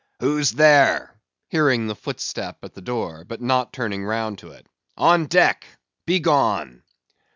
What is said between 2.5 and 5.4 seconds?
at the door, but not turning round to it. "On